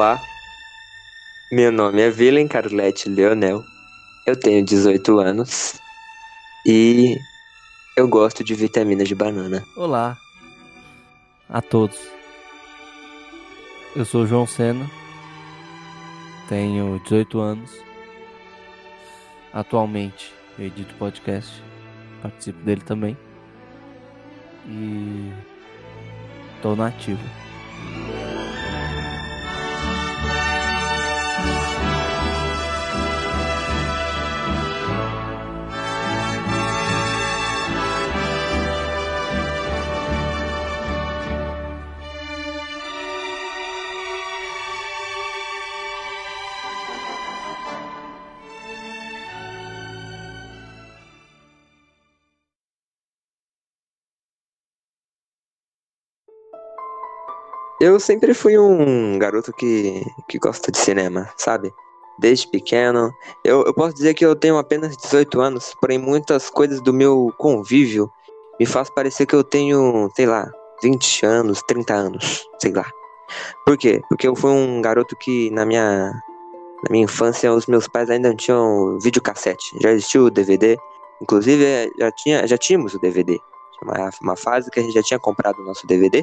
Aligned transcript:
Olá, 0.00 0.18
meu 1.52 1.70
nome 1.70 2.00
é 2.00 2.08
Vilen 2.08 2.48
Carlete 2.48 3.06
Leonel, 3.06 3.62
eu 4.24 4.34
tenho 4.34 4.64
18 4.64 5.18
anos 5.18 5.78
e 6.64 7.18
eu 7.94 8.08
gosto 8.08 8.42
de 8.42 8.54
vitaminas 8.54 9.06
de 9.06 9.14
banana. 9.14 9.62
Olá 9.76 10.16
a 11.50 11.60
todos. 11.60 11.98
Eu 13.94 14.06
sou 14.06 14.26
João 14.26 14.46
Sena, 14.46 14.90
tenho 16.48 16.98
18 17.00 17.38
anos. 17.38 17.70
Atualmente 19.52 20.32
eu 20.58 20.64
edito 20.64 20.94
podcast, 20.94 21.62
participo 22.22 22.58
dele 22.64 22.80
também. 22.80 23.18
E 24.66 25.30
tô 26.62 26.74
nativo. 26.74 27.49
Eu 57.80 57.98
sempre 57.98 58.34
fui 58.34 58.58
um 58.58 59.18
garoto 59.18 59.54
que, 59.54 60.04
que 60.28 60.38
gosta 60.38 60.70
de 60.70 60.76
cinema, 60.76 61.30
sabe? 61.34 61.72
Desde 62.18 62.46
pequeno. 62.46 63.10
Eu, 63.42 63.64
eu 63.64 63.72
posso 63.72 63.94
dizer 63.94 64.12
que 64.12 64.24
eu 64.24 64.36
tenho 64.36 64.58
apenas 64.58 64.94
18 64.98 65.40
anos, 65.40 65.74
porém 65.80 65.98
muitas 65.98 66.50
coisas 66.50 66.82
do 66.82 66.92
meu 66.92 67.32
convívio 67.38 68.12
me 68.60 68.66
faz 68.66 68.90
parecer 68.90 69.24
que 69.24 69.34
eu 69.34 69.42
tenho, 69.42 70.10
sei 70.14 70.26
lá, 70.26 70.52
20 70.82 71.24
anos, 71.24 71.62
30 71.66 71.94
anos, 71.94 72.46
sei 72.60 72.70
lá. 72.70 72.84
Por 73.64 73.78
quê? 73.78 74.02
Porque 74.10 74.28
eu 74.28 74.36
fui 74.36 74.50
um 74.50 74.82
garoto 74.82 75.16
que 75.16 75.50
na 75.50 75.64
minha, 75.64 76.12
na 76.84 76.90
minha 76.90 77.04
infância 77.04 77.50
os 77.50 77.64
meus 77.64 77.88
pais 77.88 78.10
ainda 78.10 78.28
não 78.28 78.36
tinham 78.36 78.98
videocassete. 79.02 79.78
Já 79.80 79.90
existiu 79.92 80.26
o 80.26 80.30
DVD. 80.30 80.76
Inclusive 81.22 81.90
já, 81.98 82.12
tinha, 82.12 82.46
já 82.46 82.58
tínhamos 82.58 82.92
o 82.92 83.00
DVD. 83.00 83.38
Uma, 83.82 84.10
uma 84.20 84.36
fase 84.36 84.70
que 84.70 84.80
a 84.80 84.82
gente 84.82 84.92
já 84.92 85.02
tinha 85.02 85.18
comprado 85.18 85.62
o 85.62 85.64
nosso 85.64 85.86
DVD. 85.86 86.22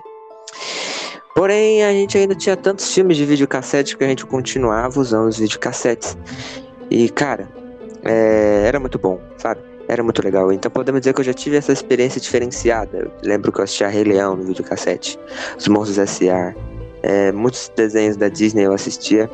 Porém, 1.38 1.83
a 1.83 1.91
gente 1.91 2.17
ainda 2.17 2.33
tinha 2.33 2.57
tantos 2.57 2.91
filmes 2.91 3.16
de 3.16 3.23
videocassete 3.23 3.95
que 3.95 4.03
a 4.03 4.07
gente 4.07 4.25
continuava 4.25 4.99
usando 4.99 5.27
os 5.27 5.38
videocassetes. 5.38 6.17
E, 6.89 7.09
cara, 7.09 7.47
é, 8.03 8.63
era 8.66 8.79
muito 8.79 8.97
bom, 8.97 9.21
sabe? 9.38 9.61
Era 9.88 10.02
muito 10.02 10.19
legal. 10.23 10.52
Então 10.52 10.71
podemos 10.71 10.99
dizer 10.99 11.13
que 11.13 11.21
eu 11.21 11.25
já 11.25 11.35
tive 11.35 11.55
essa 11.55 11.71
experiência 11.71 12.19
diferenciada. 12.19 12.97
Eu 12.97 13.11
lembro 13.21 13.52
que 13.52 13.59
eu 13.59 13.63
assistia 13.63 13.88
Rei 13.88 14.03
Leão 14.03 14.35
no 14.35 14.45
videocassete, 14.45 15.19
Os 15.55 15.67
Monstros 15.67 15.99
S.A., 15.99 16.55
é, 17.03 17.31
muitos 17.31 17.72
desenhos 17.75 18.17
da 18.17 18.29
Disney 18.29 18.63
eu 18.63 18.73
assistia 18.73 19.29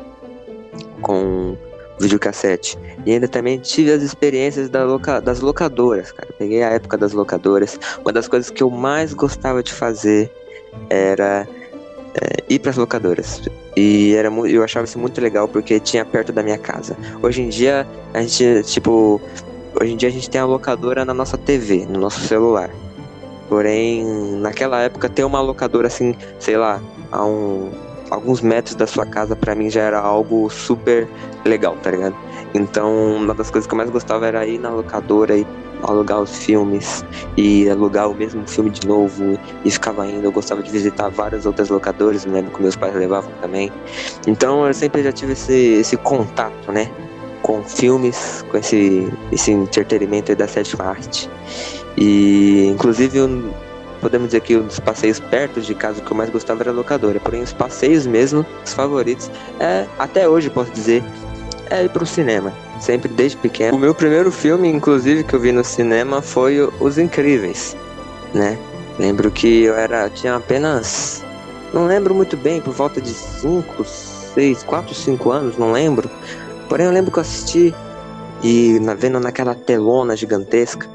com 1.00 1.56
videocassete. 1.98 2.76
E 3.06 3.12
ainda 3.12 3.28
também 3.28 3.58
tive 3.58 3.90
as 3.90 4.02
experiências 4.02 4.68
da 4.68 4.84
loca 4.84 5.22
das 5.22 5.40
locadoras, 5.40 6.12
cara. 6.12 6.28
Peguei 6.38 6.62
a 6.64 6.68
época 6.68 6.98
das 6.98 7.14
locadoras. 7.14 7.80
Uma 8.02 8.12
das 8.12 8.28
coisas 8.28 8.50
que 8.50 8.62
eu 8.62 8.68
mais 8.68 9.14
gostava 9.14 9.62
de 9.62 9.72
fazer 9.72 10.30
era 10.90 11.48
é, 12.20 12.42
ir 12.48 12.58
para 12.58 12.70
as 12.70 12.76
locadoras. 12.76 13.42
E 13.76 14.14
era 14.14 14.28
eu 14.28 14.62
achava 14.62 14.84
isso 14.84 14.98
muito 14.98 15.20
legal 15.20 15.48
porque 15.48 15.80
tinha 15.80 16.04
perto 16.04 16.32
da 16.32 16.42
minha 16.42 16.58
casa. 16.58 16.96
Hoje 17.22 17.42
em 17.42 17.48
dia, 17.48 17.86
a 18.12 18.22
gente, 18.22 18.62
tipo, 18.64 19.20
hoje 19.80 19.92
em 19.92 19.96
dia 19.96 20.08
a 20.08 20.12
gente 20.12 20.30
tem 20.30 20.40
a 20.40 20.44
locadora 20.44 21.04
na 21.04 21.14
nossa 21.14 21.36
TV, 21.36 21.86
no 21.88 21.98
nosso 21.98 22.20
celular. 22.20 22.70
Porém, 23.48 24.04
naquela 24.38 24.80
época 24.80 25.08
ter 25.08 25.24
uma 25.24 25.40
locadora 25.40 25.86
assim, 25.86 26.14
sei 26.38 26.56
lá, 26.56 26.80
a 27.12 27.24
um, 27.24 27.70
alguns 28.10 28.40
metros 28.40 28.74
da 28.74 28.86
sua 28.86 29.04
casa 29.04 29.36
para 29.36 29.54
mim 29.54 29.68
já 29.68 29.82
era 29.82 30.00
algo 30.00 30.48
super 30.50 31.08
legal, 31.44 31.76
tá 31.82 31.90
ligado? 31.90 32.16
Então, 32.54 33.16
uma 33.16 33.34
das 33.34 33.50
coisas 33.50 33.66
que 33.66 33.74
eu 33.74 33.76
mais 33.76 33.90
gostava 33.90 34.26
era 34.26 34.46
ir 34.46 34.58
na 34.58 34.70
locadora 34.70 35.36
e 35.36 35.44
alugar 35.82 36.20
os 36.20 36.38
filmes 36.38 37.04
e 37.36 37.68
alugar 37.68 38.08
o 38.08 38.14
mesmo 38.14 38.46
filme 38.46 38.70
de 38.70 38.86
novo 38.86 39.38
e 39.64 39.70
ficava 39.70 40.06
indo. 40.06 40.24
Eu 40.24 40.32
gostava 40.32 40.62
de 40.62 40.70
visitar 40.70 41.08
várias 41.08 41.46
outras 41.46 41.68
locadoras, 41.68 42.24
lembro 42.24 42.52
que 42.52 42.62
meus 42.62 42.76
pais 42.76 42.94
levavam 42.94 43.30
também. 43.40 43.72
Então 44.26 44.66
eu 44.66 44.72
sempre 44.72 45.02
já 45.02 45.12
tive 45.12 45.32
esse, 45.32 45.52
esse 45.52 45.96
contato, 45.96 46.70
né? 46.70 46.90
Com 47.42 47.62
filmes, 47.62 48.44
com 48.50 48.56
esse, 48.56 49.12
esse 49.32 49.50
entretenimento 49.50 50.34
da 50.34 50.46
sétima 50.46 50.84
arte. 50.84 51.28
E 51.96 52.68
inclusive 52.68 53.18
podemos 54.00 54.28
dizer 54.28 54.40
que 54.42 54.56
um 54.56 54.66
dos 54.66 54.78
passeios 54.78 55.18
perto 55.18 55.60
de 55.60 55.74
casa 55.74 56.00
que 56.00 56.10
eu 56.10 56.16
mais 56.16 56.30
gostava 56.30 56.62
era 56.62 56.70
a 56.70 56.74
locadora. 56.74 57.18
Porém, 57.18 57.42
os 57.42 57.52
passeios 57.52 58.06
mesmo, 58.06 58.44
os 58.64 58.72
favoritos, 58.72 59.30
é, 59.58 59.86
até 59.98 60.28
hoje 60.28 60.50
posso 60.50 60.70
dizer, 60.72 61.02
é 61.70 61.84
ir 61.84 61.90
pro 61.90 62.06
cinema 62.06 62.52
sempre 62.80 63.08
desde 63.08 63.36
pequeno. 63.38 63.76
O 63.76 63.80
meu 63.80 63.94
primeiro 63.94 64.30
filme, 64.30 64.68
inclusive, 64.68 65.24
que 65.24 65.34
eu 65.34 65.40
vi 65.40 65.52
no 65.52 65.64
cinema 65.64 66.20
foi 66.20 66.60
Os 66.80 66.98
Incríveis, 66.98 67.76
né? 68.32 68.58
Lembro 68.98 69.30
que 69.30 69.64
eu 69.64 69.74
era 69.74 70.08
tinha 70.10 70.36
apenas 70.36 71.24
não 71.72 71.86
lembro 71.86 72.14
muito 72.14 72.36
bem, 72.36 72.60
por 72.60 72.72
volta 72.72 73.00
de 73.00 73.08
5, 73.08 73.84
6, 73.84 74.62
4, 74.62 74.94
5 74.94 75.30
anos, 75.30 75.58
não 75.58 75.72
lembro. 75.72 76.08
Porém 76.68 76.86
eu 76.86 76.92
lembro 76.92 77.10
que 77.10 77.18
eu 77.18 77.22
assisti 77.22 77.74
e 78.42 78.78
vendo 78.96 79.18
naquela 79.18 79.54
telona 79.54 80.14
gigantesca 80.14 80.88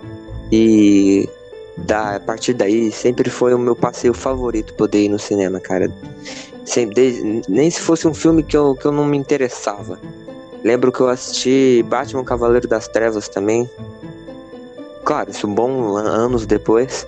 e 0.52 1.28
da, 1.75 2.16
a 2.16 2.19
partir 2.19 2.53
daí 2.53 2.91
sempre 2.91 3.29
foi 3.29 3.53
o 3.53 3.59
meu 3.59 3.75
passeio 3.75 4.13
favorito 4.13 4.74
poder 4.74 5.03
ir 5.03 5.09
no 5.09 5.19
cinema, 5.19 5.59
cara. 5.59 5.91
Sempre, 6.63 6.96
desde, 6.96 7.41
nem 7.50 7.69
se 7.69 7.81
fosse 7.81 8.08
um 8.08 8.13
filme 8.13 8.44
que 8.44 8.56
eu, 8.56 8.75
que 8.75 8.85
eu 8.85 8.91
não 8.91 9.06
me 9.06 9.18
interessava. 9.18 10.00
Lembro 10.64 10.92
que 10.92 11.00
eu 11.00 11.08
assisti 11.08 11.84
Batman 11.88 12.24
Cavaleiro 12.24 12.68
das 12.68 12.88
Trevas 12.88 13.28
também. 13.30 13.70
Claro, 15.03 15.31
isso 15.31 15.47
bom 15.47 15.96
anos 15.96 16.46
depois. 16.46 17.08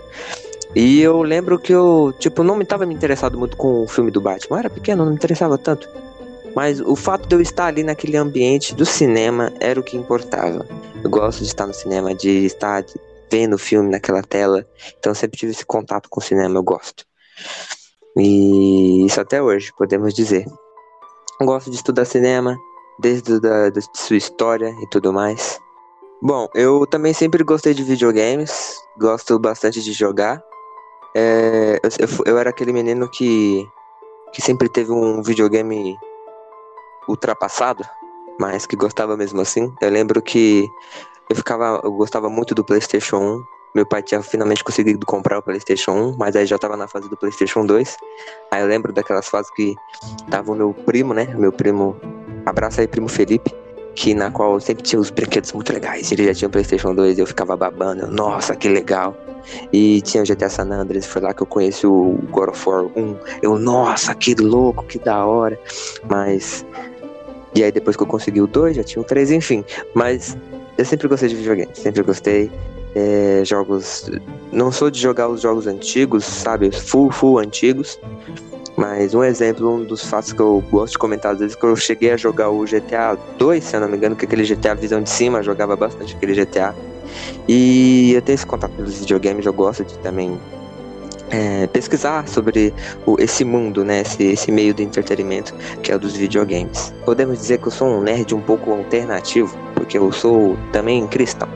E 0.73 1.01
eu 1.01 1.21
lembro 1.21 1.59
que 1.59 1.73
eu, 1.73 2.13
tipo, 2.17 2.43
não 2.43 2.55
me 2.55 2.65
tava 2.65 2.85
me 2.85 2.93
interessado 2.93 3.37
muito 3.37 3.57
com 3.57 3.83
o 3.83 3.87
filme 3.87 4.09
do 4.09 4.21
Batman. 4.21 4.55
Eu 4.55 4.59
era 4.59 4.69
pequeno, 4.69 5.03
não 5.03 5.11
me 5.11 5.17
interessava 5.17 5.57
tanto. 5.57 5.89
Mas 6.55 6.79
o 6.79 6.95
fato 6.95 7.27
de 7.27 7.35
eu 7.35 7.41
estar 7.41 7.65
ali 7.65 7.83
naquele 7.83 8.17
ambiente 8.17 8.73
do 8.73 8.85
cinema 8.85 9.51
era 9.59 9.79
o 9.79 9.83
que 9.83 9.97
importava. 9.97 10.65
Eu 11.03 11.09
gosto 11.09 11.39
de 11.39 11.47
estar 11.47 11.67
no 11.67 11.73
cinema, 11.73 12.15
de 12.15 12.45
estar 12.45 12.85
vendo 13.29 13.53
o 13.55 13.59
filme 13.59 13.89
naquela 13.89 14.21
tela. 14.21 14.65
Então 14.97 15.11
eu 15.11 15.15
sempre 15.15 15.37
tive 15.37 15.51
esse 15.51 15.65
contato 15.65 16.09
com 16.09 16.19
o 16.19 16.23
cinema, 16.23 16.57
eu 16.57 16.63
gosto. 16.63 17.05
E 18.17 19.05
isso 19.05 19.19
até 19.19 19.41
hoje, 19.41 19.71
podemos 19.77 20.13
dizer. 20.13 20.45
Eu 21.39 21.45
gosto 21.45 21.69
de 21.69 21.77
estudar 21.77 22.05
cinema, 22.05 22.57
desde 23.01 23.39
da, 23.39 23.69
da 23.69 23.81
sua 23.93 24.15
história 24.15 24.73
e 24.81 24.87
tudo 24.87 25.11
mais. 25.11 25.59
Bom, 26.21 26.47
eu 26.53 26.85
também 26.85 27.13
sempre 27.13 27.43
gostei 27.43 27.73
de 27.73 27.83
videogames, 27.83 28.77
gosto 28.97 29.39
bastante 29.39 29.81
de 29.81 29.91
jogar. 29.91 30.41
É, 31.15 31.79
eu, 31.83 32.07
eu, 32.25 32.37
era 32.37 32.51
aquele 32.51 32.71
menino 32.71 33.09
que, 33.09 33.67
que 34.31 34.41
sempre 34.41 34.69
teve 34.69 34.91
um 34.91 35.23
videogame 35.23 35.97
ultrapassado, 37.07 37.83
mas 38.39 38.67
que 38.67 38.75
gostava 38.75 39.17
mesmo 39.17 39.41
assim. 39.41 39.73
Eu 39.81 39.89
lembro 39.89 40.21
que 40.21 40.69
eu 41.27 41.35
ficava, 41.35 41.81
eu 41.83 41.91
gostava 41.91 42.29
muito 42.29 42.53
do 42.53 42.63
PlayStation 42.63 43.17
1. 43.17 43.43
Meu 43.73 43.85
pai 43.85 44.03
tinha 44.03 44.21
finalmente 44.21 44.63
conseguido 44.63 45.05
comprar 45.05 45.39
o 45.39 45.41
PlayStation 45.41 45.91
1, 45.91 46.17
mas 46.17 46.35
aí 46.35 46.45
já 46.45 46.57
tava 46.59 46.77
na 46.77 46.87
fase 46.87 47.09
do 47.09 47.17
PlayStation 47.17 47.65
2. 47.65 47.97
Aí 48.51 48.61
eu 48.61 48.67
lembro 48.67 48.93
daquelas 48.93 49.27
fases 49.27 49.49
que 49.55 49.73
tava 50.29 50.51
o 50.51 50.55
meu 50.55 50.73
primo, 50.73 51.13
né? 51.13 51.25
Meu 51.35 51.51
primo 51.51 51.95
Abraço 52.45 52.81
aí, 52.81 52.87
primo 52.87 53.07
Felipe, 53.07 53.53
que 53.95 54.13
na 54.13 54.31
qual 54.31 54.59
sempre 54.59 54.83
tinha 54.83 54.99
os 54.99 55.09
brinquedos 55.09 55.51
muito 55.53 55.71
legais. 55.71 56.11
Ele 56.11 56.25
já 56.25 56.33
tinha 56.33 56.47
o 56.47 56.51
PlayStation 56.51 56.93
2 56.93 57.17
e 57.17 57.21
eu 57.21 57.27
ficava 57.27 57.55
babando. 57.55 58.07
Nossa, 58.07 58.55
que 58.55 58.67
legal. 58.67 59.15
E 59.71 60.01
tinha 60.01 60.23
o 60.23 60.25
GTA 60.25 60.49
San 60.49 60.69
Andreas, 60.71 61.05
foi 61.05 61.21
lá 61.21 61.33
que 61.33 61.41
eu 61.41 61.47
conheci 61.47 61.85
o 61.85 62.17
God 62.29 62.49
of 62.49 62.69
War 62.69 62.85
1. 62.95 63.15
Eu, 63.41 63.57
nossa, 63.57 64.13
que 64.13 64.35
louco, 64.35 64.83
que 64.85 64.99
da 64.99 65.25
hora. 65.25 65.59
Mas. 66.09 66.65
E 67.53 67.63
aí 67.63 67.71
depois 67.71 67.97
que 67.97 68.03
eu 68.03 68.07
consegui 68.07 68.41
o 68.41 68.47
2, 68.47 68.77
já 68.77 68.83
tinha 68.83 69.01
o 69.01 69.05
3, 69.05 69.31
enfim. 69.31 69.65
Mas 69.93 70.37
eu 70.77 70.85
sempre 70.85 71.07
gostei 71.07 71.29
de 71.29 71.35
videogame, 71.35 71.71
sempre 71.73 72.01
gostei. 72.03 72.51
É, 72.93 73.41
jogos. 73.45 74.09
Não 74.51 74.71
sou 74.71 74.91
de 74.91 74.99
jogar 74.99 75.29
os 75.29 75.41
jogos 75.41 75.65
antigos, 75.65 76.25
sabe? 76.25 76.71
Full, 76.71 77.11
full 77.11 77.39
antigos. 77.39 77.99
Mas 78.75 79.13
um 79.13 79.23
exemplo, 79.23 79.69
um 79.69 79.83
dos 79.83 80.03
fatos 80.05 80.31
que 80.31 80.39
eu 80.39 80.63
gosto 80.71 80.93
de 80.93 80.97
comentar 80.97 81.33
às 81.33 81.39
vezes, 81.39 81.55
que 81.55 81.65
eu 81.65 81.75
cheguei 81.75 82.11
a 82.11 82.17
jogar 82.17 82.49
o 82.49 82.63
GTA 82.63 83.17
2, 83.37 83.63
se 83.63 83.75
eu 83.75 83.81
não 83.81 83.89
me 83.89 83.97
engano, 83.97 84.15
que 84.15 84.25
aquele 84.25 84.43
GTA 84.43 84.73
visão 84.75 85.01
de 85.01 85.09
cima, 85.09 85.43
jogava 85.43 85.75
bastante 85.75 86.15
aquele 86.15 86.33
GTA. 86.33 86.73
E 87.47 88.13
eu 88.13 88.21
tenho 88.21 88.35
esse 88.35 88.45
contato 88.45 88.71
pelos 88.71 88.99
videogames, 88.99 89.45
eu 89.45 89.53
gosto 89.53 89.83
de 89.83 89.97
também 89.99 90.39
é, 91.31 91.65
pesquisar 91.67 92.27
sobre 92.27 92.73
o, 93.05 93.15
esse 93.19 93.43
mundo, 93.43 93.83
né, 93.83 94.01
esse, 94.01 94.23
esse 94.23 94.51
meio 94.51 94.73
de 94.73 94.83
entretenimento 94.83 95.53
que 95.81 95.91
é 95.91 95.95
o 95.95 95.99
dos 95.99 96.15
videogames. 96.15 96.93
Podemos 97.05 97.39
dizer 97.39 97.57
que 97.57 97.67
eu 97.67 97.71
sou 97.71 97.87
um 97.87 98.01
nerd 98.01 98.33
um 98.35 98.41
pouco 98.41 98.71
alternativo, 98.71 99.57
porque 99.75 99.97
eu 99.97 100.11
sou 100.11 100.57
também 100.71 101.07
cristão. 101.07 101.47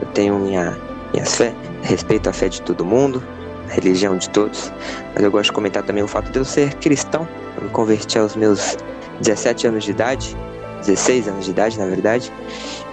Eu 0.00 0.06
tenho 0.08 0.38
minha, 0.38 0.78
minhas 1.12 1.34
fé, 1.34 1.54
respeito 1.82 2.28
a 2.28 2.32
fé 2.32 2.48
de 2.48 2.62
todo 2.62 2.84
mundo, 2.84 3.22
religião 3.72 4.16
de 4.16 4.28
todos, 4.30 4.72
mas 5.14 5.22
eu 5.22 5.30
gosto 5.30 5.46
de 5.46 5.52
comentar 5.52 5.82
também 5.82 6.02
o 6.02 6.08
fato 6.08 6.30
de 6.30 6.38
eu 6.38 6.44
ser 6.44 6.74
cristão. 6.74 7.26
Eu 7.56 7.64
me 7.64 7.70
converti 7.70 8.18
aos 8.18 8.36
meus 8.36 8.76
17 9.20 9.66
anos 9.66 9.84
de 9.84 9.90
idade, 9.90 10.36
16 10.80 11.28
anos 11.28 11.44
de 11.44 11.50
idade, 11.50 11.78
na 11.78 11.86
verdade, 11.86 12.32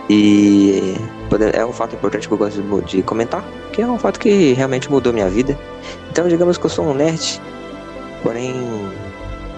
e 0.10 0.96
é 1.54 1.66
um 1.66 1.72
fato 1.72 1.96
importante 1.96 2.28
que 2.28 2.34
eu 2.34 2.38
gosto 2.38 2.62
de 2.86 3.04
comentar, 3.04 3.44
que 3.72 3.82
é 3.82 3.88
um 3.88 4.00
fato 4.00 4.20
que 4.20 4.54
realmente 4.54 4.90
mudou 4.90 5.14
minha 5.14 5.30
vida. 5.30 5.58
Então, 6.10 6.28
digamos 6.28 6.58
que 6.58 6.66
eu 6.66 6.70
sou 6.70 6.86
um 6.86 6.94
nerd, 6.96 7.40
porém 8.24 8.56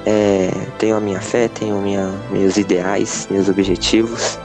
é, 0.06 0.50
tenho 0.78 0.98
a 0.98 1.00
minha 1.00 1.22
fé, 1.22 1.48
tenho 1.48 1.82
minha, 1.82 2.12
meus 2.32 2.58
ideais, 2.58 3.28
meus 3.32 3.48
objetivos. 3.48 4.38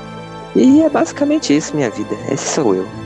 E 0.55 0.83
é 0.83 0.89
basicamente 0.89 1.55
isso 1.55 1.75
minha 1.75 1.91
vida. 1.91 2.17
Esse 2.31 2.55
sou 2.55 2.75
eu. 2.75 3.06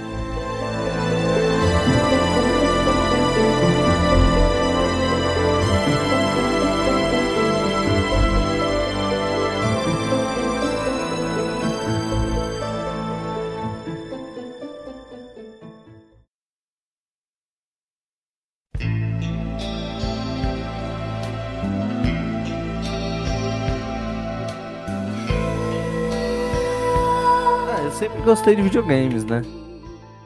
Sempre 28.01 28.23
gostei 28.23 28.57
de 28.57 28.63
videogames, 28.63 29.27
né? 29.27 29.43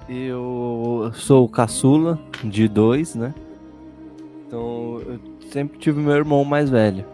Eu 0.09 1.11
sou 1.13 1.49
caçula 1.49 2.17
de 2.45 2.69
dois, 2.69 3.17
né? 3.17 3.35
Então 4.47 5.01
eu 5.05 5.19
sempre 5.51 5.77
tive 5.79 6.01
meu 6.01 6.15
irmão 6.15 6.45
mais 6.45 6.71
velho. 6.71 7.05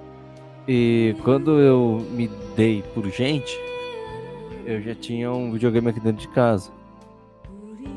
E 0.68 1.16
quando 1.24 1.58
eu 1.58 2.04
me 2.10 2.30
dei 2.54 2.84
por 2.94 3.06
gente, 3.06 3.58
eu 4.66 4.82
já 4.82 4.94
tinha 4.94 5.32
um 5.32 5.50
videogame 5.50 5.88
aqui 5.88 5.98
dentro 5.98 6.20
de 6.20 6.28
casa. 6.28 6.70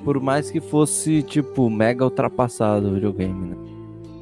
Por 0.06 0.22
mais 0.22 0.50
que 0.50 0.62
fosse, 0.62 1.22
tipo, 1.22 1.70
mega 1.70 2.06
ultrapassado 2.06 2.88
o 2.88 2.94
videogame, 2.94 3.50
né? 3.50 3.58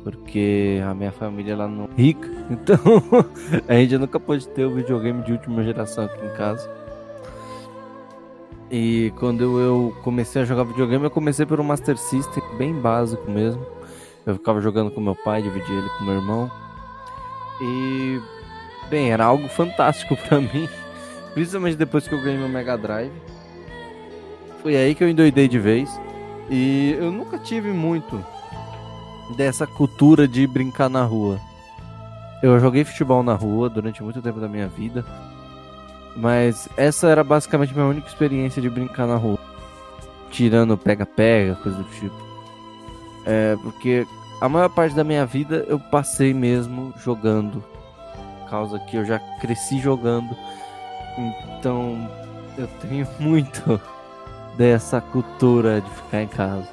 Porque 0.04 0.82
a 0.84 0.96
minha 0.96 1.12
família 1.12 1.56
lá 1.56 1.68
não 1.68 1.86
é 1.86 2.02
rica, 2.02 2.28
então 2.50 2.80
a 3.70 3.76
gente 3.76 4.00
nunca 4.00 4.20
pôde 4.20 4.48
ter 4.48 4.66
o 4.66 4.74
videogame 4.74 5.22
de 5.22 5.32
última 5.32 5.64
geração 5.64 6.06
aqui 6.06 6.26
em 6.26 6.36
casa. 6.36 6.81
E 8.72 9.12
quando 9.20 9.60
eu 9.60 9.94
comecei 10.02 10.42
a 10.42 10.46
jogar 10.46 10.64
videogame, 10.64 11.04
eu 11.04 11.12
comecei 11.12 11.46
pelo 11.46 11.62
Master 11.62 11.98
System, 11.98 12.42
bem 12.58 12.74
básico 12.74 13.30
mesmo. 13.30 13.66
Eu 14.26 14.36
ficava 14.36 14.62
jogando 14.62 14.90
com 14.90 15.02
meu 15.02 15.16
pai, 15.16 15.42
dividia 15.42 15.76
ele 15.76 15.90
com 15.98 16.06
meu 16.06 16.14
irmão. 16.14 16.50
E, 17.62 18.22
bem, 18.90 19.12
era 19.12 19.26
algo 19.26 19.50
fantástico 19.50 20.16
para 20.26 20.40
mim, 20.40 20.70
principalmente 21.34 21.76
depois 21.76 22.08
que 22.08 22.16
eu 22.16 22.22
ganhei 22.22 22.38
meu 22.38 22.48
Mega 22.48 22.78
Drive. 22.78 23.12
Foi 24.62 24.78
aí 24.78 24.96
que 24.96 25.04
eu 25.04 25.10
endoidei 25.10 25.50
de 25.50 25.60
vez. 25.60 25.90
E 26.50 26.96
eu 26.98 27.12
nunca 27.12 27.38
tive 27.38 27.72
muito 27.72 28.24
dessa 29.36 29.68
cultura 29.68 30.28
de 30.28 30.48
brincar 30.48 30.90
na 30.90 31.04
rua. 31.04 31.40
Eu 32.42 32.58
joguei 32.60 32.86
futebol 32.86 33.22
na 33.22 33.34
rua 33.34 33.70
durante 33.70 34.02
muito 34.02 34.22
tempo 34.22 34.40
da 34.40 34.48
minha 34.48 34.68
vida. 34.68 35.06
Mas 36.16 36.68
essa 36.76 37.08
era 37.08 37.24
basicamente 37.24 37.74
minha 37.74 37.86
única 37.86 38.08
experiência 38.08 38.62
de 38.62 38.70
brincar 38.70 39.08
na 39.08 39.16
rua. 39.16 39.40
Tirando 40.30 40.78
pega-pega, 40.78 41.56
coisa 41.56 41.78
do 41.78 41.84
tipo. 41.86 42.16
É, 43.26 43.56
porque 43.62 44.06
a 44.42 44.50
maior 44.50 44.70
parte 44.70 44.96
da 44.96 45.04
minha 45.04 45.26
vida 45.26 45.66
eu 45.68 45.80
passei 45.80 46.34
mesmo 46.34 46.94
jogando. 47.04 47.64
Por 48.42 48.50
causa 48.50 48.80
que 48.80 48.98
eu 48.98 49.06
já 49.06 49.20
cresci 49.40 49.80
jogando. 49.80 50.36
Então 51.18 52.10
eu 52.58 52.68
tenho 52.82 53.08
muito 53.20 53.80
dessa 54.58 55.00
cultura 55.00 55.82
de 55.82 55.90
ficar 55.90 56.24
em 56.24 56.28
casa. 56.28 56.68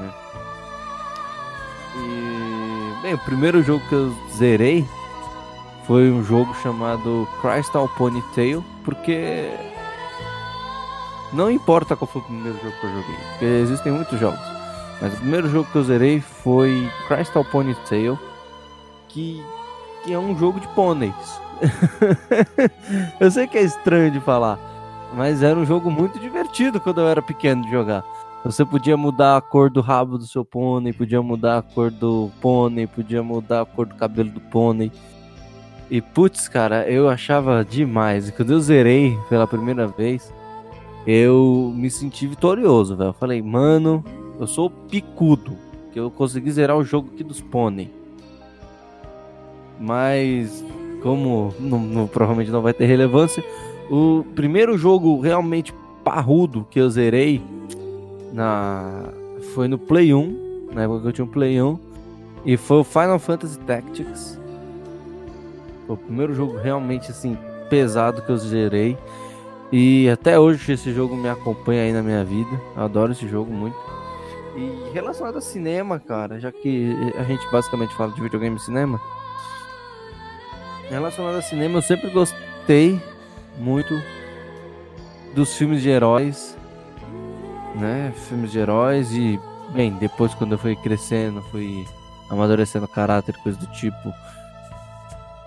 Né? 0.00 0.12
E, 1.96 3.02
bem, 3.02 3.14
o 3.14 3.18
primeiro 3.18 3.62
jogo 3.62 3.86
que 3.88 3.94
eu 3.94 4.14
zerei 4.36 4.84
foi 5.90 6.08
um 6.08 6.22
jogo 6.22 6.54
chamado 6.54 7.26
Crystal 7.40 7.88
Ponytail, 7.88 8.64
porque 8.84 9.50
não 11.32 11.50
importa 11.50 11.96
qual 11.96 12.06
foi 12.06 12.22
o 12.22 12.24
primeiro 12.26 12.56
jogo 12.58 12.72
que 12.80 12.86
eu 12.86 12.90
joguei, 12.90 13.16
porque 13.30 13.44
existem 13.44 13.90
muitos 13.90 14.20
jogos. 14.20 14.38
Mas 15.02 15.12
o 15.14 15.16
primeiro 15.16 15.50
jogo 15.50 15.68
que 15.72 15.76
eu 15.76 15.82
zerei 15.82 16.20
foi 16.20 16.88
Crystal 17.08 17.44
Ponytail, 17.44 18.16
que, 19.08 19.42
que 20.04 20.12
é 20.12 20.18
um 20.20 20.38
jogo 20.38 20.60
de 20.60 20.68
pôneis. 20.68 21.40
eu 23.18 23.28
sei 23.28 23.48
que 23.48 23.58
é 23.58 23.62
estranho 23.62 24.12
de 24.12 24.20
falar, 24.20 24.60
mas 25.12 25.42
era 25.42 25.58
um 25.58 25.66
jogo 25.66 25.90
muito 25.90 26.20
divertido 26.20 26.80
quando 26.80 27.00
eu 27.00 27.08
era 27.08 27.20
pequeno 27.20 27.64
de 27.64 27.70
jogar. 27.72 28.04
Você 28.44 28.64
podia 28.64 28.96
mudar 28.96 29.38
a 29.38 29.40
cor 29.40 29.68
do 29.68 29.80
rabo 29.80 30.16
do 30.16 30.24
seu 30.24 30.44
pônei, 30.44 30.92
podia 30.92 31.20
mudar 31.20 31.58
a 31.58 31.62
cor 31.62 31.90
do 31.90 32.30
pônei, 32.40 32.86
podia 32.86 33.24
mudar 33.24 33.62
a 33.62 33.66
cor 33.66 33.86
do 33.86 33.96
cabelo 33.96 34.30
do 34.30 34.40
pônei. 34.40 34.92
E 35.90 36.00
putz, 36.00 36.48
cara, 36.48 36.88
eu 36.88 37.08
achava 37.08 37.64
demais. 37.64 38.28
E 38.28 38.32
quando 38.32 38.52
eu 38.52 38.60
zerei 38.60 39.18
pela 39.28 39.46
primeira 39.46 39.88
vez, 39.88 40.32
eu 41.06 41.72
me 41.74 41.90
senti 41.90 42.26
vitorioso, 42.26 42.96
velho. 42.96 43.08
Eu 43.08 43.14
falei, 43.14 43.42
mano, 43.42 44.04
eu 44.38 44.46
sou 44.46 44.70
picudo. 44.70 45.56
Que 45.92 45.98
eu 45.98 46.08
consegui 46.10 46.52
zerar 46.52 46.76
o 46.76 46.84
jogo 46.84 47.10
aqui 47.12 47.24
dos 47.24 47.40
pônei. 47.40 47.90
Mas, 49.80 50.64
como 51.02 51.52
não, 51.58 51.80
não, 51.80 52.06
provavelmente 52.06 52.52
não 52.52 52.62
vai 52.62 52.72
ter 52.72 52.84
relevância, 52.84 53.42
o 53.90 54.24
primeiro 54.36 54.78
jogo 54.78 55.20
realmente 55.20 55.74
parrudo 56.04 56.66
que 56.70 56.78
eu 56.78 56.88
zerei 56.88 57.42
na 58.32 59.04
foi 59.54 59.66
no 59.66 59.78
Play 59.78 60.14
1, 60.14 60.68
na 60.72 60.84
época 60.84 61.00
que 61.00 61.08
eu 61.08 61.12
tinha 61.12 61.24
um 61.24 61.28
Play 61.28 61.60
1, 61.60 61.78
e 62.46 62.56
foi 62.56 62.78
o 62.78 62.84
Final 62.84 63.18
Fantasy 63.18 63.58
Tactics. 63.60 64.39
Foi 65.90 65.96
o 65.96 65.98
primeiro 65.98 66.32
jogo 66.32 66.56
realmente 66.56 67.10
assim 67.10 67.36
pesado 67.68 68.22
que 68.22 68.30
eu 68.30 68.36
zerei. 68.36 68.96
E 69.72 70.08
até 70.08 70.38
hoje 70.38 70.72
esse 70.72 70.92
jogo 70.94 71.16
me 71.16 71.28
acompanha 71.28 71.82
aí 71.82 71.92
na 71.92 72.00
minha 72.00 72.24
vida. 72.24 72.48
Eu 72.76 72.84
adoro 72.84 73.10
esse 73.10 73.26
jogo 73.26 73.52
muito. 73.52 73.76
E 74.54 74.92
relacionado 74.94 75.38
a 75.38 75.40
cinema, 75.40 75.98
cara, 75.98 76.38
já 76.38 76.52
que 76.52 76.94
a 77.18 77.24
gente 77.24 77.44
basicamente 77.50 77.92
fala 77.96 78.12
de 78.12 78.20
videogame 78.20 78.54
e 78.54 78.60
cinema. 78.60 79.00
Relacionado 80.88 81.38
a 81.38 81.42
cinema, 81.42 81.78
eu 81.78 81.82
sempre 81.82 82.08
gostei 82.10 83.00
muito 83.58 83.92
dos 85.34 85.56
filmes 85.56 85.82
de 85.82 85.88
heróis, 85.88 86.56
né? 87.74 88.12
Filmes 88.28 88.52
de 88.52 88.60
heróis 88.60 89.10
e, 89.10 89.40
bem, 89.72 89.90
depois 89.94 90.34
quando 90.34 90.52
eu 90.52 90.58
fui 90.58 90.76
crescendo, 90.76 91.42
fui 91.50 91.84
amadurecendo 92.30 92.86
caráter, 92.86 93.36
coisa 93.38 93.58
do 93.58 93.66
tipo, 93.72 94.14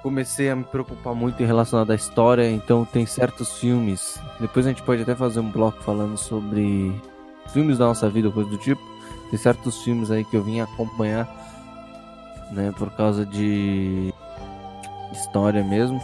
comecei 0.03 0.49
a 0.49 0.55
me 0.55 0.65
preocupar 0.65 1.15
muito 1.15 1.41
em 1.41 1.45
relação 1.45 1.83
à 1.87 1.95
história, 1.95 2.51
então 2.51 2.83
tem 2.83 3.05
certos 3.05 3.57
filmes. 3.57 4.19
Depois 4.39 4.65
a 4.65 4.69
gente 4.69 4.83
pode 4.83 5.01
até 5.01 5.15
fazer 5.15 5.39
um 5.39 5.49
bloco 5.49 5.81
falando 5.81 6.17
sobre 6.17 6.93
filmes 7.47 7.77
da 7.77 7.85
nossa 7.85 8.09
vida, 8.09 8.29
coisa 8.29 8.49
do 8.49 8.57
tipo. 8.57 8.81
Tem 9.29 9.39
certos 9.39 9.81
filmes 9.81 10.11
aí 10.11 10.25
que 10.25 10.35
eu 10.35 10.43
vim 10.43 10.59
acompanhar, 10.59 11.25
né, 12.51 12.73
por 12.77 12.91
causa 12.91 13.25
de 13.25 14.13
história 15.13 15.63
mesmo. 15.63 16.01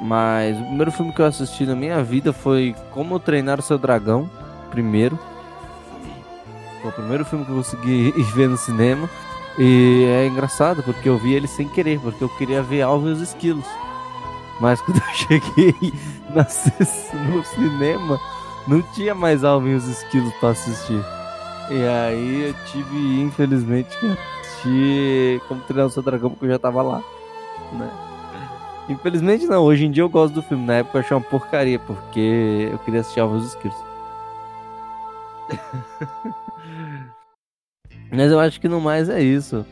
Mas 0.00 0.58
o 0.58 0.64
primeiro 0.64 0.90
filme 0.90 1.12
que 1.12 1.20
eu 1.20 1.26
assisti 1.26 1.66
na 1.66 1.76
minha 1.76 2.02
vida 2.02 2.32
foi 2.32 2.74
Como 2.90 3.20
Treinar 3.20 3.60
o 3.60 3.62
Seu 3.62 3.76
Dragão, 3.76 4.28
primeiro. 4.70 5.18
Foi 6.80 6.90
o 6.90 6.94
primeiro 6.94 7.24
filme 7.24 7.44
que 7.44 7.50
eu 7.52 7.56
consegui 7.56 8.10
ver 8.34 8.48
no 8.48 8.56
cinema. 8.56 9.08
E 9.58 10.04
é 10.06 10.26
engraçado 10.26 10.82
porque 10.82 11.08
eu 11.08 11.18
vi 11.18 11.34
ele 11.34 11.46
sem 11.46 11.68
querer, 11.68 12.00
porque 12.00 12.24
eu 12.24 12.28
queria 12.28 12.62
ver 12.62 12.82
Alvin 12.82 13.08
e 13.08 13.12
os 13.12 13.20
Esquilos. 13.20 13.66
Mas 14.60 14.80
quando 14.80 14.98
eu 14.98 15.08
cheguei 15.14 15.74
no 16.30 17.44
cinema, 17.44 18.20
não 18.66 18.80
tinha 18.94 19.14
mais 19.14 19.44
Alvin 19.44 19.70
e 19.70 19.74
os 19.74 19.86
Esquilos 19.86 20.32
para 20.34 20.50
assistir. 20.50 21.04
E 21.70 21.86
aí 21.86 22.48
eu 22.48 22.54
tive, 22.66 23.20
infelizmente, 23.20 23.96
que 23.98 24.06
assistir 24.06 25.40
como 25.48 25.60
treinar 25.62 25.86
o 25.86 25.90
seu 25.90 26.02
dragão 26.02 26.30
porque 26.30 26.46
eu 26.46 26.50
já 26.50 26.58
tava 26.58 26.82
lá. 26.82 27.02
Né? 27.72 27.90
Infelizmente 28.88 29.46
não, 29.46 29.62
hoje 29.62 29.84
em 29.86 29.90
dia 29.90 30.02
eu 30.02 30.08
gosto 30.08 30.34
do 30.34 30.42
filme. 30.42 30.64
Na 30.64 30.74
época 30.74 30.98
eu 30.98 31.02
achei 31.02 31.16
uma 31.16 31.22
porcaria, 31.22 31.78
porque 31.78 32.68
eu 32.70 32.78
queria 32.78 33.00
assistir 33.00 33.20
Alvin 33.20 33.36
e 33.36 33.38
os 33.38 33.46
Esquilos. 33.48 33.76
Mas 38.12 38.30
eu 38.30 38.38
acho 38.38 38.60
que 38.60 38.68
no 38.68 38.80
mais 38.80 39.08
é 39.08 39.22
isso. 39.22 39.64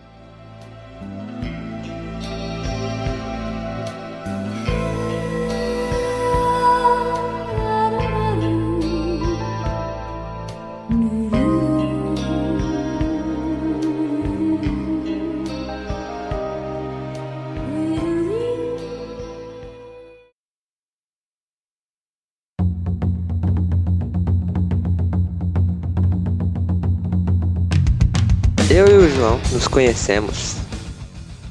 Nos 29.61 29.69
conhecemos 29.69 30.57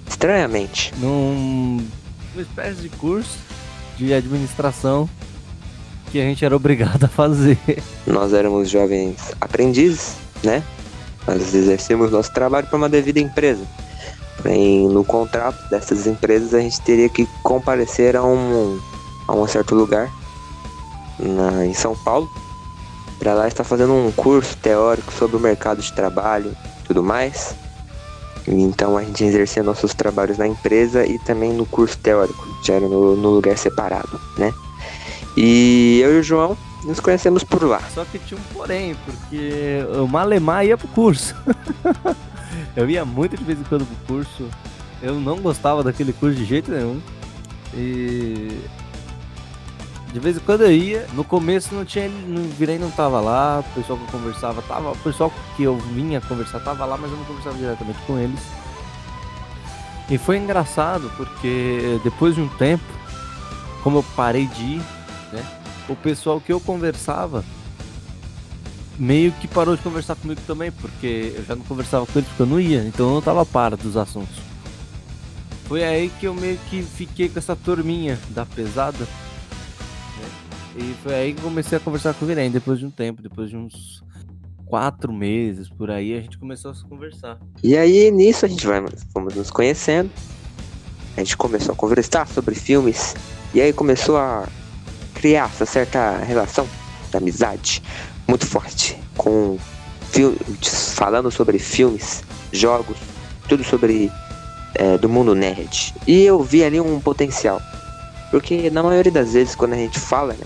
estranhamente. 0.08 0.92
Num, 0.98 1.88
uma 2.34 2.42
espécie 2.42 2.82
de 2.82 2.89
curso 2.89 3.38
de 3.98 4.12
administração 4.12 5.08
que 6.12 6.20
a 6.20 6.24
gente 6.24 6.44
era 6.44 6.56
obrigado 6.56 7.04
a 7.04 7.08
fazer. 7.08 7.60
Nós 8.08 8.34
éramos 8.34 8.68
jovens 8.68 9.16
aprendizes, 9.39 10.16
né? 10.44 10.63
Nós 11.28 11.54
exercemos 11.54 12.10
nosso 12.10 12.34
trabalho 12.34 12.66
para 12.66 12.78
uma 12.78 12.89
devida 12.89 13.20
empresa. 13.20 13.63
Porém, 14.38 14.88
no 14.88 15.06
contrato 15.06 15.70
dessas 15.70 16.08
empresas, 16.08 16.56
a 16.56 16.62
gente 16.62 16.82
teria 16.82 17.10
que 17.10 17.28
comparecer 17.44 18.16
a 18.16 18.24
um, 18.24 18.80
a 19.28 19.36
um 19.36 19.48
certo 19.48 19.75
lugar 19.75 20.12
na, 21.20 21.63
em 21.63 21.75
São 21.75 21.96
Paulo 21.96 22.28
para 23.20 23.36
lá 23.36 23.48
estar 23.48 23.63
fazendo 23.63 23.94
um 23.94 24.12
curso 24.12 24.58
teórico 24.58 25.13
sobre 25.13 25.38
o 25.38 25.39
mercado 25.39 25.80
de 25.80 25.94
trabalho 25.94 26.58
e 26.82 26.88
tudo 26.88 27.04
mais. 27.04 27.54
Então 28.51 28.98
a 28.98 29.03
gente 29.03 29.24
exercia 29.24 29.62
nossos 29.62 29.94
trabalhos 29.94 30.38
na 30.38 30.48
empresa 30.48 31.06
e 31.06 31.20
também 31.20 31.53
no 31.53 31.65
curso 31.65 31.98
teórico, 32.00 32.48
já 32.63 32.74
era 32.75 32.88
no, 32.88 33.15
no 33.15 33.29
lugar 33.29 33.56
separado, 33.58 34.20
né? 34.38 34.51
E 35.38 36.01
eu 36.03 36.15
e 36.15 36.20
o 36.20 36.24
João 36.24 36.58
nos 36.84 37.00
conhecemos 37.00 37.44
por 37.44 37.63
lá. 37.63 37.79
Só 37.94 38.03
que 38.06 38.18
tinha 38.18 38.39
um 38.39 38.53
porém, 38.53 38.96
porque 39.06 39.84
o 40.01 40.08
Malemar 40.08 40.65
ia 40.65 40.77
pro 40.77 40.88
curso. 40.88 41.36
eu 42.75 42.89
ia 42.89 43.06
muito 43.06 43.38
de 43.38 43.44
vez 43.44 43.60
em 43.60 43.63
quando 43.63 43.86
pro 43.86 44.15
curso. 44.15 44.48
Eu 45.01 45.15
não 45.15 45.39
gostava 45.39 45.84
daquele 45.84 46.12
curso 46.12 46.36
de 46.36 46.46
jeito 46.46 46.72
nenhum. 46.72 47.00
E 47.74 48.60
de 50.12 50.20
vez 50.20 50.38
em 50.38 50.39
quando 50.39 50.62
eu 50.62 50.72
ia, 50.72 51.08
no 51.13 51.24
começo 51.24 51.74
não 51.74 51.86
tinha, 51.86 52.10
no 52.10 52.50
virei 52.50 52.80
não 52.80 52.89
tava 52.89 53.22
lá, 53.22 53.60
o 53.60 53.74
pessoal 53.75 53.98
que 54.00 54.06
eu 54.06 54.20
conversava 54.20 54.62
tava, 54.63 54.92
o 54.92 54.98
pessoal 54.98 55.32
que 55.56 55.63
eu 55.63 55.78
vinha 55.78 56.20
conversar 56.20 56.60
tava 56.62 56.84
lá, 56.86 56.98
mas 56.98 57.12
eu 57.12 57.18
não 57.18 57.25
conversava 57.25 57.56
diretamente 57.58 58.00
com 58.08 58.18
eles. 58.18 58.39
E 60.10 60.18
foi 60.18 60.38
engraçado 60.38 61.12
porque 61.16 62.00
depois 62.04 62.34
de 62.34 62.42
um 62.42 62.48
tempo, 62.48 62.84
como 63.84 64.00
eu 64.00 64.06
parei 64.16 64.48
de 64.48 64.63
ir, 64.63 64.82
né, 65.32 65.46
o 65.88 65.96
pessoal 65.96 66.42
que 66.42 66.51
eu 66.51 66.60
conversava 66.60 67.46
meio 68.98 69.32
que 69.34 69.48
parou 69.48 69.75
de 69.75 69.84
conversar 69.84 70.16
comigo 70.16 70.42
também, 70.48 70.72
porque 70.72 71.34
eu 71.38 71.46
já 71.46 71.56
não 71.56 71.63
conversava 71.63 72.08
com 72.08 72.18
eles 72.18 72.28
porque 72.30 72.42
eu 72.42 72.48
não 72.48 72.60
ia, 72.60 72.84
então 72.84 73.08
eu 73.08 73.13
não 73.13 73.22
tava 73.22 73.46
para 73.46 73.78
dos 73.78 73.96
assuntos. 73.96 74.36
Foi 75.68 75.84
aí 75.84 76.12
que 76.20 76.25
eu 76.25 76.34
meio 76.34 76.58
que 76.68 76.82
fiquei 76.82 77.30
com 77.30 77.38
essa 77.38 77.56
turminha 77.56 78.18
da 78.30 78.44
pesada 78.44 79.08
e 80.75 80.93
foi 81.03 81.13
aí 81.13 81.33
que 81.33 81.41
comecei 81.41 81.77
a 81.77 81.81
conversar 81.81 82.13
com 82.13 82.25
o 82.25 82.27
Virem, 82.27 82.51
depois 82.51 82.79
de 82.79 82.85
um 82.85 82.91
tempo, 82.91 83.21
depois 83.21 83.49
de 83.49 83.57
uns 83.57 84.03
quatro 84.69 85.11
meses 85.11 85.67
por 85.67 85.89
aí, 85.89 86.15
a 86.15 86.21
gente 86.21 86.38
começou 86.38 86.71
a 86.71 86.73
se 86.75 86.85
conversar. 86.85 87.39
E 87.63 87.75
aí 87.75 88.11
nisso 88.11 88.45
a 88.45 88.47
gente 88.47 88.65
vai, 88.65 88.83
fomos 89.11 89.33
nos 89.35 89.49
conhecendo. 89.49 90.11
A 91.17 91.21
gente 91.21 91.35
começou 91.35 91.73
a 91.73 91.75
conversar 91.75 92.27
sobre 92.27 92.55
filmes. 92.55 93.15
E 93.53 93.59
aí 93.59 93.73
começou 93.73 94.17
a 94.17 94.47
criar 95.15 95.45
essa 95.45 95.65
certa 95.65 96.17
relação 96.19 96.67
de 97.09 97.17
amizade 97.17 97.81
muito 98.27 98.45
forte 98.45 98.95
com 99.17 99.57
filmes, 100.11 100.93
falando 100.93 101.31
sobre 101.31 101.57
filmes, 101.57 102.23
jogos, 102.51 102.97
tudo 103.47 103.63
sobre 103.63 104.11
é, 104.75 104.97
do 104.99 105.09
mundo 105.09 105.33
nerd. 105.33 105.95
E 106.07 106.21
eu 106.21 106.41
vi 106.43 106.63
ali 106.63 106.79
um 106.79 106.99
potencial. 106.99 107.59
Porque 108.29 108.69
na 108.69 108.83
maioria 108.83 109.11
das 109.11 109.33
vezes 109.33 109.55
quando 109.55 109.73
a 109.73 109.77
gente 109.77 109.99
fala, 109.99 110.33
né, 110.33 110.45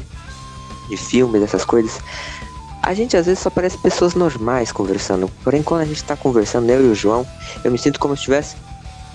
de 0.89 0.97
filmes, 0.97 1.41
essas 1.41 1.65
coisas, 1.65 1.99
a 2.83 2.93
gente 2.93 3.15
às 3.15 3.25
vezes 3.25 3.39
só 3.39 3.49
parece 3.49 3.77
pessoas 3.77 4.13
normais 4.13 4.71
conversando. 4.71 5.29
Porém, 5.41 5.63
quando 5.63 5.81
a 5.81 5.85
gente 5.85 6.03
tá 6.03 6.17
conversando, 6.17 6.69
eu 6.69 6.85
e 6.85 6.91
o 6.91 6.95
João, 6.95 7.25
eu 7.63 7.71
me 7.71 7.77
sinto 7.77 7.97
como 7.97 8.13
se 8.13 8.19
estivesse 8.19 8.57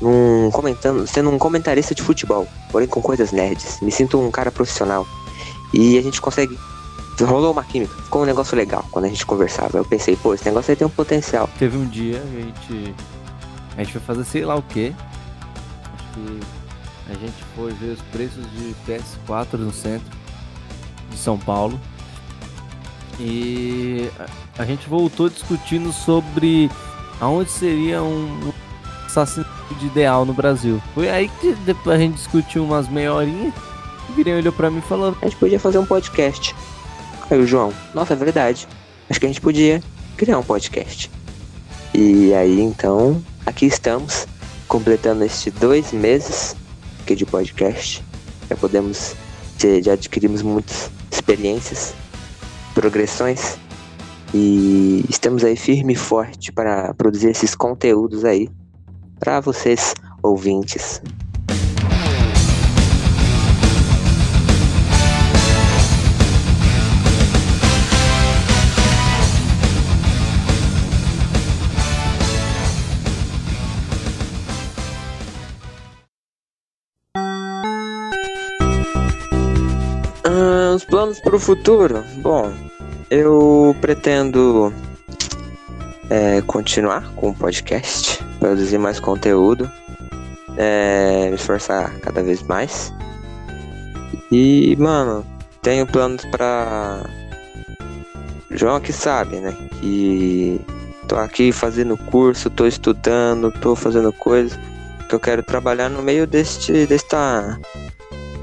num, 0.00 0.50
comentando, 0.50 1.06
sendo 1.06 1.28
um 1.28 1.38
comentarista 1.38 1.94
de 1.94 2.02
futebol, 2.02 2.48
porém 2.72 2.88
com 2.88 3.02
coisas 3.02 3.30
nerds. 3.30 3.78
Me 3.82 3.92
sinto 3.92 4.18
um 4.18 4.30
cara 4.30 4.50
profissional. 4.50 5.06
E 5.74 5.98
a 5.98 6.02
gente 6.02 6.18
consegue. 6.20 6.58
Rolou 7.20 7.52
uma 7.52 7.64
química, 7.64 7.92
ficou 8.04 8.22
um 8.22 8.24
negócio 8.24 8.56
legal 8.56 8.86
quando 8.90 9.06
a 9.06 9.08
gente 9.08 9.26
conversava. 9.26 9.76
Eu 9.76 9.84
pensei, 9.84 10.16
pô, 10.16 10.32
esse 10.32 10.46
negócio 10.46 10.70
aí 10.70 10.76
tem 10.76 10.86
um 10.86 10.90
potencial. 10.90 11.50
Teve 11.58 11.76
um 11.76 11.86
dia 11.86 12.22
a 12.22 12.40
gente. 12.40 12.94
A 13.76 13.82
gente 13.82 13.92
foi 13.92 14.00
fazer 14.00 14.24
sei 14.24 14.44
lá 14.44 14.54
o 14.54 14.62
que. 14.62 14.94
Acho 15.94 16.04
que 16.14 16.40
a 17.10 17.14
gente 17.14 17.44
foi 17.54 17.72
ver 17.72 17.92
os 17.92 18.02
preços 18.12 18.44
de 18.52 18.74
PS4 18.86 19.58
no 19.58 19.72
centro 19.72 20.17
de 21.10 21.16
São 21.16 21.38
Paulo. 21.38 21.80
E 23.20 24.08
a 24.56 24.64
gente 24.64 24.88
voltou 24.88 25.28
discutindo 25.28 25.92
sobre 25.92 26.70
aonde 27.20 27.50
seria 27.50 28.02
um 28.02 28.52
assassinato 29.06 29.50
ideal 29.82 30.24
no 30.24 30.32
Brasil. 30.32 30.80
Foi 30.94 31.08
aí 31.08 31.28
que 31.40 31.52
depois 31.64 31.96
a 31.96 31.98
gente 31.98 32.14
discutiu 32.14 32.64
umas 32.64 32.88
meia 32.88 33.12
horinha. 33.12 33.52
O 34.08 34.12
Virem 34.12 34.36
olhou 34.36 34.52
pra 34.52 34.70
mim 34.70 34.78
e 34.78 34.82
falou: 34.82 35.16
A 35.20 35.24
gente 35.24 35.36
podia 35.36 35.58
fazer 35.58 35.78
um 35.78 35.86
podcast. 35.86 36.54
Aí 37.30 37.38
o 37.38 37.46
João, 37.46 37.72
nossa, 37.94 38.14
é 38.14 38.16
verdade. 38.16 38.66
Acho 39.10 39.20
que 39.20 39.26
a 39.26 39.28
gente 39.28 39.40
podia 39.40 39.82
criar 40.16 40.38
um 40.38 40.42
podcast. 40.42 41.10
E 41.94 42.32
aí 42.34 42.60
então, 42.60 43.22
aqui 43.44 43.66
estamos, 43.66 44.26
completando 44.66 45.24
estes 45.24 45.52
dois 45.54 45.92
meses 45.92 46.56
aqui 47.02 47.14
de 47.14 47.26
podcast. 47.26 48.04
Já 48.48 48.56
podemos, 48.56 49.14
já 49.82 49.92
adquirimos 49.92 50.42
muitas 50.42 50.90
experiências, 51.10 51.94
progressões 52.74 53.58
e 54.32 55.04
estamos 55.08 55.42
aí 55.44 55.56
firme 55.56 55.94
e 55.94 55.96
forte 55.96 56.52
para 56.52 56.92
produzir 56.94 57.28
esses 57.30 57.54
conteúdos 57.54 58.24
aí 58.24 58.48
para 59.18 59.40
vocês 59.40 59.94
ouvintes. 60.22 61.02
Planos 80.88 81.20
para 81.20 81.36
o 81.36 81.38
futuro? 81.38 82.02
Bom, 82.16 82.52
eu 83.10 83.76
pretendo 83.80 84.72
é, 86.10 86.42
continuar 86.42 87.12
com 87.14 87.30
o 87.30 87.34
podcast, 87.34 88.22
produzir 88.40 88.78
mais 88.78 88.98
conteúdo, 88.98 89.70
é, 90.56 91.28
me 91.28 91.36
esforçar 91.36 91.98
cada 92.00 92.22
vez 92.22 92.42
mais. 92.42 92.92
E, 94.32 94.76
mano, 94.78 95.24
tenho 95.62 95.86
planos 95.86 96.24
para 96.26 97.02
João 98.50 98.80
que 98.80 98.92
sabe, 98.92 99.36
né? 99.36 99.56
Que 99.80 100.60
tô 101.06 101.16
aqui 101.16 101.52
fazendo 101.52 101.96
curso, 101.96 102.50
tô 102.50 102.66
estudando, 102.66 103.52
tô 103.60 103.76
fazendo 103.76 104.12
coisas 104.12 104.58
que 105.08 105.14
eu 105.14 105.20
quero 105.20 105.42
trabalhar 105.42 105.88
no 105.88 106.02
meio 106.02 106.26
deste 106.26 106.86
desta 106.86 107.58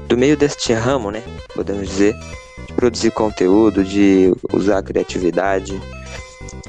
do 0.08 0.16
meio 0.16 0.36
deste 0.36 0.72
ramo, 0.72 1.10
né? 1.10 1.22
Podemos 1.54 1.88
dizer, 1.88 2.14
de 2.66 2.72
produzir 2.74 3.10
conteúdo, 3.10 3.84
de 3.84 4.32
usar 4.52 4.78
a 4.78 4.82
criatividade. 4.82 5.80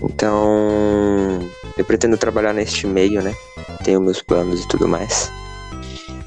Então, 0.02 1.40
eu 1.78 1.86
pretendo 1.86 2.18
trabalhar 2.18 2.54
neste 2.54 2.86
meio, 2.88 3.22
né? 3.22 3.36
Tenho 3.84 4.02
meus 4.02 4.22
planos 4.22 4.64
e 4.64 4.68
tudo 4.68 4.88
mais. 4.88 5.32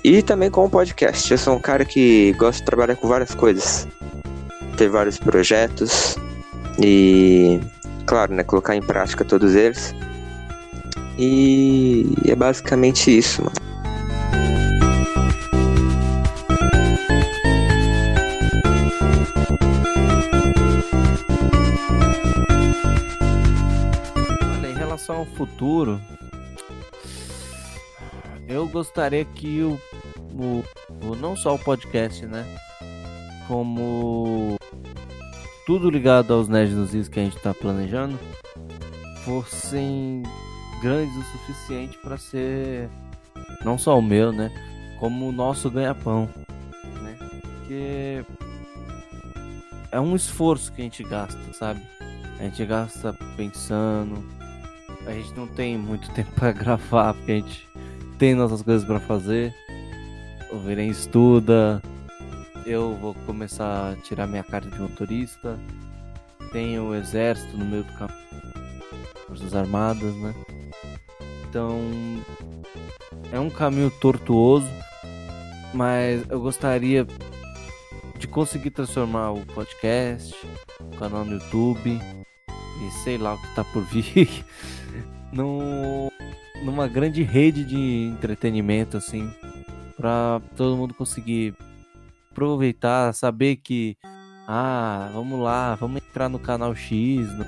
E 0.03 0.23
também 0.23 0.51
com 0.51 0.65
o 0.65 0.71
podcast. 0.71 1.31
Eu 1.31 1.39
sou 1.39 1.57
um 1.57 1.61
cara 1.61 1.85
que 1.85 2.33
gosta 2.39 2.61
de 2.61 2.67
trabalhar 2.67 2.97
com 2.97 3.07
várias 3.07 3.35
coisas. 3.35 3.87
Ter 4.77 4.89
vários 4.89 5.19
projetos 5.19 6.17
e, 6.83 7.61
claro, 8.07 8.33
né, 8.33 8.43
colocar 8.43 8.75
em 8.75 8.83
prática 8.83 9.25
todos 9.25 9.55
eles. 9.55 9.95
E 11.19 12.15
é 12.27 12.35
basicamente 12.35 13.17
isso, 13.17 13.43
mano. 13.45 13.71
Futuro, 25.41 25.99
eu 28.47 28.69
gostaria 28.69 29.25
que 29.25 29.63
o, 29.63 29.81
o, 30.35 30.63
o 31.07 31.17
não 31.17 31.35
só 31.35 31.55
o 31.55 31.59
podcast, 31.59 32.27
né? 32.27 32.45
Como 33.49 34.59
tudo 35.65 35.89
ligado 35.89 36.35
aos 36.35 36.47
Nerds 36.47 36.77
nos 36.77 36.95
Is 36.95 37.09
que 37.09 37.21
a 37.21 37.23
gente 37.25 37.39
está 37.39 37.55
planejando 37.55 38.19
fossem 39.25 40.23
grandes 40.83 41.17
o 41.17 41.23
suficiente 41.23 41.97
para 41.99 42.19
ser 42.19 42.91
não 43.65 43.79
só 43.79 43.99
o 43.99 44.03
meu, 44.03 44.33
né? 44.33 44.53
Como 44.99 45.27
o 45.27 45.33
nosso 45.33 45.71
ganha-pão, 45.71 46.29
né? 47.03 47.17
Porque 47.41 48.25
é 49.91 49.99
um 49.99 50.15
esforço 50.15 50.71
que 50.71 50.83
a 50.83 50.85
gente 50.85 51.03
gasta, 51.03 51.41
sabe? 51.55 51.81
A 52.39 52.43
gente 52.43 52.63
gasta 52.67 53.15
pensando. 53.39 54.40
A 55.07 55.13
gente 55.13 55.33
não 55.35 55.47
tem 55.47 55.77
muito 55.77 56.11
tempo 56.15 56.31
para 56.33 56.53
gravar, 56.53 57.15
porque 57.15 57.33
a 57.33 57.35
gente 57.37 57.69
tem 58.19 58.35
nossas 58.35 58.63
coisas 58.63 58.87
para 58.87 59.01
fazer. 59.01 59.55
O 60.53 60.59
Virem 60.59 60.91
estuda. 60.91 61.83
Eu 62.67 62.97
vou 62.97 63.15
começar 63.27 63.93
a 63.93 63.97
tirar 63.97 64.27
minha 64.27 64.45
carta 64.45 64.71
de 64.71 64.81
motorista. 64.81 65.59
Tenho 66.53 66.89
o 66.89 66.95
exército 66.95 67.57
no 67.57 67.65
meio 67.65 67.85
do 67.85 67.93
campo. 67.95 68.15
Forças 69.27 69.55
Armadas, 69.55 70.15
né? 70.17 70.35
Então. 71.49 71.81
É 73.33 73.39
um 73.39 73.51
caminho 73.51 73.91
tortuoso. 73.91 74.69
Mas 75.73 76.29
eu 76.29 76.41
gostaria 76.41 77.07
de 78.19 78.27
conseguir 78.27 78.71
transformar 78.71 79.31
o 79.31 79.47
podcast, 79.47 80.35
o 80.81 80.97
canal 80.97 81.25
no 81.25 81.35
YouTube 81.35 81.99
e 82.81 82.91
sei 83.03 83.17
lá 83.17 83.35
o 83.35 83.39
que 83.39 83.55
tá 83.55 83.65
por 83.65 83.83
vir 83.85 84.45
no, 85.33 86.11
numa 86.65 86.89
grande 86.89 87.23
rede 87.23 87.65
de 87.65 88.11
entretenimento 88.13 88.97
assim 88.97 89.31
para 89.97 90.41
todo 90.57 90.77
mundo 90.77 90.95
conseguir 90.95 91.55
aproveitar, 92.31 93.13
saber 93.13 93.57
que 93.57 93.97
ah, 94.49 95.11
vamos 95.13 95.39
lá, 95.39 95.75
vamos 95.75 96.03
entrar 96.03 96.29
no 96.29 96.39
canal 96.39 96.75
X, 96.75 97.29
no, 97.33 97.45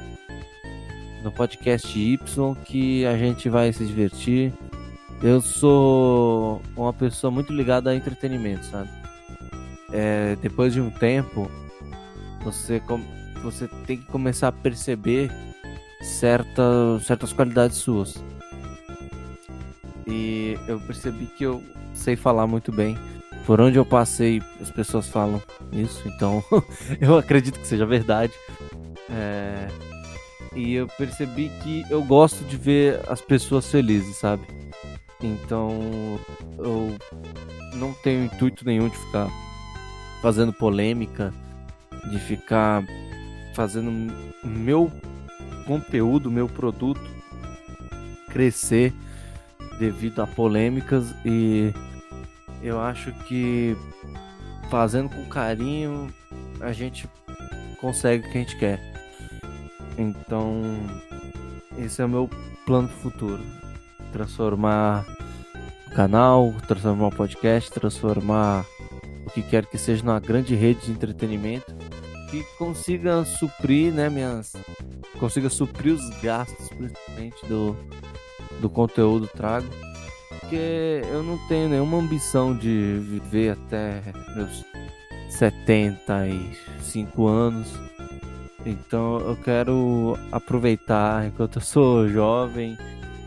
no 1.24 1.32
podcast 1.32 1.98
Y 1.98 2.54
que 2.64 3.04
a 3.06 3.16
gente 3.16 3.48
vai 3.48 3.72
se 3.72 3.84
divertir. 3.86 4.52
Eu 5.22 5.40
sou 5.40 6.60
uma 6.76 6.92
pessoa 6.92 7.30
muito 7.30 7.52
ligada 7.52 7.90
a 7.90 7.96
entretenimento, 7.96 8.66
sabe? 8.66 8.90
É, 9.92 10.36
depois 10.42 10.72
de 10.72 10.80
um 10.80 10.90
tempo, 10.90 11.50
você 12.44 12.82
você 13.42 13.66
tem 13.86 13.98
que 13.98 14.06
começar 14.06 14.48
a 14.48 14.52
perceber 14.52 15.30
certa, 16.02 16.98
certas 17.00 17.32
qualidades 17.32 17.78
suas. 17.78 18.22
E 20.06 20.58
eu 20.66 20.80
percebi 20.80 21.26
que 21.26 21.44
eu 21.44 21.62
sei 21.94 22.16
falar 22.16 22.46
muito 22.46 22.72
bem. 22.72 22.98
Por 23.46 23.60
onde 23.60 23.78
eu 23.78 23.84
passei, 23.84 24.42
as 24.60 24.70
pessoas 24.70 25.08
falam 25.08 25.42
isso, 25.72 26.06
então 26.06 26.44
eu 27.00 27.16
acredito 27.16 27.58
que 27.58 27.66
seja 27.66 27.86
verdade. 27.86 28.32
É... 29.08 29.68
E 30.54 30.74
eu 30.74 30.86
percebi 30.86 31.50
que 31.62 31.84
eu 31.88 32.02
gosto 32.04 32.44
de 32.44 32.56
ver 32.56 33.00
as 33.08 33.20
pessoas 33.20 33.66
felizes, 33.70 34.16
sabe? 34.16 34.46
Então 35.20 35.70
eu 36.58 36.94
não 37.74 37.92
tenho 37.94 38.24
intuito 38.24 38.64
nenhum 38.64 38.88
de 38.88 38.96
ficar 38.96 39.28
fazendo 40.20 40.52
polêmica, 40.52 41.32
de 42.10 42.18
ficar 42.18 42.84
fazendo 43.54 44.12
meu 44.44 44.90
conteúdo, 45.64 46.30
meu 46.30 46.48
produto 46.48 47.00
crescer 48.30 48.92
devido 49.78 50.22
a 50.22 50.26
polêmicas 50.26 51.14
e 51.24 51.72
eu 52.62 52.80
acho 52.80 53.12
que 53.26 53.76
fazendo 54.70 55.10
com 55.10 55.28
carinho 55.28 56.12
a 56.60 56.72
gente 56.72 57.08
consegue 57.80 58.26
o 58.26 58.30
que 58.30 58.38
a 58.38 58.40
gente 58.40 58.58
quer. 58.58 58.80
Então, 59.98 60.62
esse 61.78 62.00
é 62.00 62.04
o 62.04 62.08
meu 62.08 62.30
plano 62.64 62.88
futuro. 62.88 63.42
Transformar 64.12 65.04
o 65.88 65.94
canal, 65.94 66.54
transformar 66.66 67.08
o 67.08 67.14
podcast, 67.14 67.70
transformar 67.70 68.64
o 69.26 69.30
que 69.30 69.42
quer 69.42 69.66
que 69.66 69.76
seja 69.76 70.02
numa 70.04 70.20
grande 70.20 70.54
rede 70.54 70.86
de 70.86 70.92
entretenimento 70.92 71.74
que 72.30 72.42
consiga 72.56 73.24
suprir, 73.24 73.92
né, 73.92 74.08
minhas 74.08 74.54
consiga 75.18 75.48
suprir 75.48 75.94
os 75.94 76.08
gastos 76.20 76.68
principalmente 76.68 77.46
do 77.46 77.76
do 78.60 78.70
conteúdo 78.70 79.26
trago, 79.26 79.66
porque 80.40 81.02
eu 81.10 81.22
não 81.22 81.36
tenho 81.48 81.68
nenhuma 81.68 81.98
ambição 81.98 82.56
de 82.56 83.00
viver 83.02 83.52
até 83.52 84.00
meus 84.36 84.64
75 85.28 87.26
anos. 87.26 87.68
Então 88.64 89.18
eu 89.18 89.36
quero 89.36 90.16
aproveitar 90.30 91.26
enquanto 91.26 91.56
eu 91.56 91.62
sou 91.62 92.08
jovem, 92.10 92.78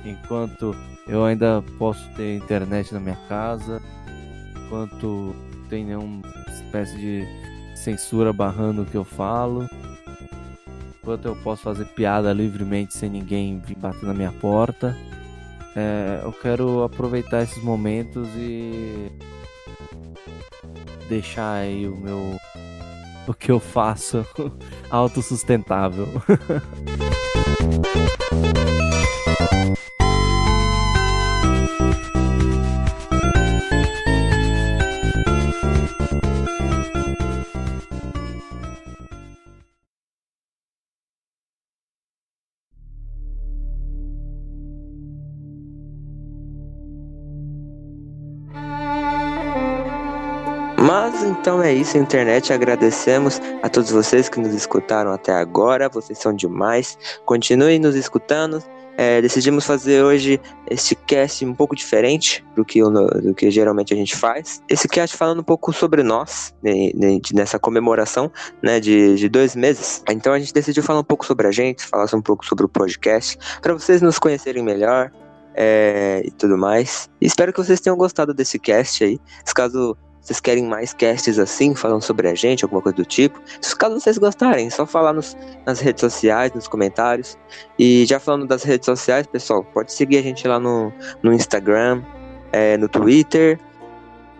enquanto 0.05 0.75
eu 1.07 1.25
ainda 1.25 1.61
posso 1.77 2.07
ter 2.15 2.37
internet 2.37 2.93
na 2.93 2.99
minha 2.99 3.19
casa, 3.27 3.81
enquanto 4.65 5.35
tem 5.69 5.83
nenhuma 5.83 6.21
espécie 6.47 6.95
de 6.97 7.27
censura 7.75 8.31
barrando 8.31 8.83
o 8.83 8.85
que 8.85 8.95
eu 8.95 9.03
falo. 9.03 9.67
Enquanto 11.05 11.25
eu 11.25 11.35
posso 11.35 11.61
fazer 11.61 11.85
piada 11.85 12.33
livremente 12.33 12.97
sem 12.97 13.07
ninguém 13.11 13.59
vir 13.59 13.77
bater 13.77 14.07
na 14.07 14.13
minha 14.13 14.31
porta. 14.31 14.97
É, 15.75 16.21
eu 16.23 16.33
quero 16.33 16.81
aproveitar 16.81 17.43
esses 17.43 17.63
momentos 17.63 18.27
e 18.35 19.11
deixar 21.07 21.57
aí 21.57 21.87
o 21.87 21.95
meu 21.95 22.39
o 23.27 23.35
que 23.35 23.51
eu 23.51 23.59
faço 23.59 24.25
autossustentável. 24.89 26.07
então 51.45 51.61
é 51.61 51.71
isso, 51.71 51.95
internet. 51.95 52.51
Agradecemos 52.51 53.39
a 53.61 53.69
todos 53.69 53.91
vocês 53.91 54.27
que 54.27 54.39
nos 54.39 54.51
escutaram 54.51 55.11
até 55.11 55.31
agora. 55.31 55.87
Vocês 55.87 56.17
são 56.17 56.33
demais. 56.33 56.97
Continuem 57.23 57.77
nos 57.77 57.93
escutando. 57.93 58.63
É, 58.97 59.21
decidimos 59.21 59.63
fazer 59.63 60.03
hoje 60.03 60.41
este 60.67 60.95
cast 60.95 61.45
um 61.45 61.53
pouco 61.53 61.75
diferente 61.75 62.43
do 62.55 62.65
que, 62.65 62.81
do 62.81 63.35
que 63.35 63.51
geralmente 63.51 63.93
a 63.93 63.95
gente 63.95 64.15
faz. 64.15 64.59
Esse 64.67 64.87
cast 64.87 65.15
falando 65.15 65.41
um 65.41 65.43
pouco 65.43 65.71
sobre 65.71 66.01
nós, 66.01 66.51
né, 66.63 66.89
né, 66.95 67.19
nessa 67.31 67.59
comemoração 67.59 68.31
né, 68.63 68.79
de, 68.79 69.13
de 69.13 69.29
dois 69.29 69.55
meses. 69.55 70.01
Então 70.09 70.33
a 70.33 70.39
gente 70.39 70.51
decidiu 70.51 70.81
falar 70.81 71.01
um 71.01 71.03
pouco 71.03 71.27
sobre 71.27 71.45
a 71.45 71.51
gente, 71.51 71.85
falar 71.85 72.07
um 72.15 72.23
pouco 72.23 72.43
sobre 72.43 72.65
o 72.65 72.69
podcast, 72.69 73.37
para 73.61 73.71
vocês 73.71 74.01
nos 74.01 74.17
conhecerem 74.17 74.63
melhor, 74.63 75.11
é, 75.55 76.21
e 76.25 76.31
tudo 76.31 76.57
mais. 76.57 77.09
Espero 77.21 77.53
que 77.53 77.63
vocês 77.63 77.79
tenham 77.79 77.95
gostado 77.95 78.33
desse 78.33 78.59
cast 78.59 79.03
aí. 79.03 79.19
Caso 79.55 79.95
vocês 80.25 80.39
querem 80.39 80.65
mais 80.65 80.91
casts 80.91 81.37
assim, 81.37 81.75
falando 81.75 82.01
sobre 82.01 82.27
a 82.27 82.33
gente, 82.33 82.65
alguma 82.65 82.81
coisa 82.81 82.95
do 82.95 83.05
tipo? 83.05 83.39
Caso 83.77 83.99
vocês 83.99 84.17
gostarem, 84.17 84.65
é 84.65 84.69
só 84.71 84.83
falar 84.83 85.13
nos, 85.13 85.37
nas 85.67 85.79
redes 85.79 86.01
sociais, 86.01 86.51
nos 86.51 86.67
comentários. 86.67 87.37
E 87.77 88.07
já 88.07 88.19
falando 88.19 88.47
das 88.47 88.63
redes 88.63 88.87
sociais, 88.87 89.27
pessoal, 89.27 89.63
pode 89.63 89.93
seguir 89.93 90.17
a 90.17 90.23
gente 90.23 90.47
lá 90.47 90.59
no, 90.59 90.91
no 91.21 91.31
Instagram, 91.31 92.01
é, 92.51 92.75
no 92.75 92.89
Twitter, 92.89 93.59